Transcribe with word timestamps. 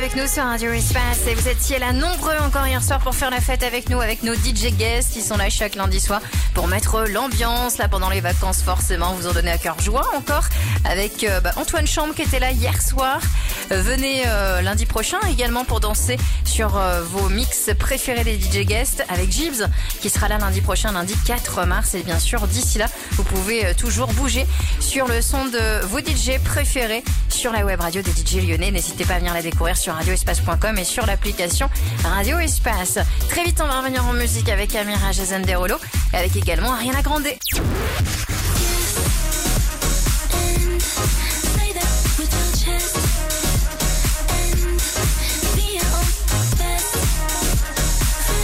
avec 0.00 0.16
nous 0.16 0.26
sur 0.26 0.44
Radio 0.44 0.72
Espace 0.72 1.26
et 1.26 1.34
vous 1.34 1.46
étiez 1.46 1.78
là 1.78 1.92
nombreux 1.92 2.36
encore 2.40 2.66
hier 2.66 2.82
soir 2.82 3.00
pour 3.00 3.14
faire 3.14 3.28
la 3.28 3.40
fête 3.42 3.62
avec 3.62 3.90
nous, 3.90 4.00
avec 4.00 4.22
nos 4.22 4.32
DJ 4.32 4.72
guests 4.72 5.12
qui 5.12 5.20
sont 5.20 5.36
là 5.36 5.50
chaque 5.50 5.74
lundi 5.74 6.00
soir 6.00 6.22
pour 6.54 6.68
mettre 6.68 7.02
l'ambiance 7.06 7.76
là 7.76 7.86
pendant 7.86 8.08
les 8.08 8.22
vacances 8.22 8.62
forcément. 8.62 9.12
Vous 9.12 9.26
en 9.26 9.32
donnez 9.32 9.50
à 9.50 9.58
cœur 9.58 9.78
joie 9.78 10.08
encore 10.16 10.44
avec 10.84 11.24
euh, 11.24 11.40
bah, 11.40 11.52
Antoine 11.56 11.86
Chambre 11.86 12.14
qui 12.14 12.22
était 12.22 12.38
là 12.38 12.50
hier 12.50 12.80
soir. 12.80 13.20
Euh, 13.72 13.82
venez 13.82 14.22
euh, 14.26 14.62
lundi 14.62 14.86
prochain 14.86 15.18
également 15.28 15.66
pour 15.66 15.80
danser 15.80 16.16
sur 16.46 16.80
vos 17.04 17.28
mix 17.28 17.70
préférés 17.78 18.24
des 18.24 18.40
DJ 18.40 18.64
guests 18.66 19.04
avec 19.10 19.30
Gibbs 19.30 19.68
qui 20.00 20.08
sera 20.08 20.28
là 20.28 20.38
lundi 20.38 20.62
prochain, 20.62 20.92
lundi 20.92 21.14
4 21.26 21.66
mars. 21.66 21.94
Et 21.94 22.02
bien 22.02 22.18
sûr, 22.18 22.46
d'ici 22.46 22.78
là, 22.78 22.86
vous 23.12 23.24
pouvez 23.24 23.74
toujours 23.74 24.08
bouger 24.14 24.46
sur 24.78 25.06
le 25.08 25.20
son 25.20 25.44
de 25.44 25.84
vos 25.86 25.98
DJ 25.98 26.38
préférés 26.42 27.04
sur 27.28 27.52
la 27.52 27.64
web 27.66 27.80
radio 27.80 28.00
des 28.00 28.12
DJ 28.12 28.46
lyonnais. 28.46 28.70
N'hésitez 28.70 29.04
pas 29.04 29.14
à 29.14 29.18
venir 29.18 29.34
la 29.34 29.42
découvrir 29.42 29.76
sur 29.76 29.89
radioespace.com 29.92 30.78
et 30.78 30.84
sur 30.84 31.06
l'application 31.06 31.68
Radio 32.04 32.38
Espace. 32.38 32.98
Très 33.28 33.44
vite, 33.44 33.60
on 33.62 33.66
va 33.66 33.80
revenir 33.80 34.04
en 34.06 34.12
musique 34.12 34.48
avec 34.48 34.74
Amira 34.74 35.12
Jason 35.12 35.42
et 36.12 36.16
avec 36.16 36.36
également 36.36 36.72
Ariana 36.72 37.02
Grande. 37.02 37.26